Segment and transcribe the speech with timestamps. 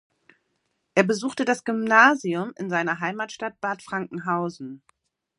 [0.95, 4.81] Er besuchte das Gymnasium in seiner Heimatstadt Bad Frankenhausen.